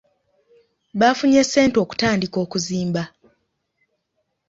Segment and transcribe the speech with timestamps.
[0.99, 3.03] Baafunye ssente okutandika okuzimba.